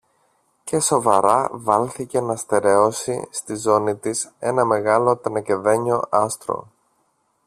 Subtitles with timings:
[0.63, 6.67] και σοβαρά βάλθηκε να στερεώσει στη ζώνη της ένα μεγάλο τενεκεδένιο άστρο.